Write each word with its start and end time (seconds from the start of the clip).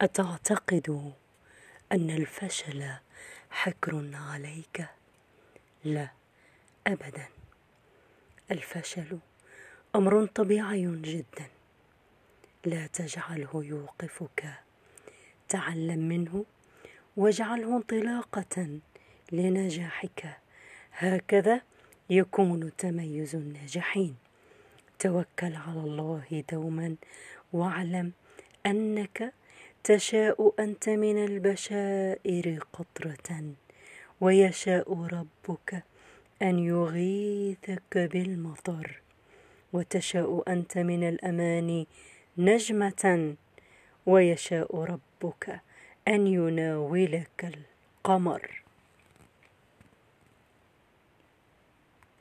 أتعتقد 0.00 1.12
أن 1.92 2.10
الفشل 2.10 2.90
حكر 3.50 4.10
عليك؟ 4.14 4.86
لا 5.84 6.08
أبدا. 6.86 7.26
الفشل 8.50 9.18
أمر 9.94 10.26
طبيعي 10.26 11.00
جدا. 11.02 11.46
لا 12.64 12.86
تجعله 12.86 13.50
يوقفك. 13.54 14.54
تعلم 15.48 16.08
منه 16.08 16.44
واجعله 17.16 17.76
انطلاقة 17.76 18.80
لنجاحك. 19.32 20.38
هكذا 20.92 21.60
يكون 22.10 22.76
تميز 22.76 23.34
الناجحين. 23.34 24.16
توكل 24.98 25.54
على 25.54 25.80
الله 25.80 26.44
دوما 26.52 26.96
واعلم 27.52 28.12
أنك 28.66 29.32
تشاء 29.88 30.54
أنت 30.58 30.88
من 30.88 31.24
البشائر 31.24 32.64
قطرة 32.72 33.42
ويشاء 34.20 34.92
ربك 34.92 35.82
أن 36.42 36.58
يغيثك 36.58 37.98
بالمطر 37.98 39.00
وتشاء 39.72 40.42
أنت 40.48 40.78
من 40.78 41.08
الأمان 41.08 41.86
نجمة 42.38 43.34
ويشاء 44.06 44.76
ربك 44.76 45.60
أن 46.08 46.26
يناولك 46.26 47.54
القمر. 47.54 48.62